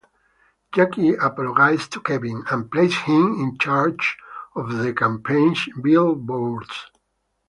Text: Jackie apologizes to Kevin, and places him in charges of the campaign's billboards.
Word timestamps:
Jackie 0.73 1.13
apologizes 1.13 1.87
to 1.89 1.99
Kevin, 2.01 2.43
and 2.49 2.71
places 2.71 2.97
him 3.01 3.35
in 3.39 3.55
charges 3.59 4.15
of 4.55 4.75
the 4.79 4.93
campaign's 4.95 5.67
billboards. 5.79 6.87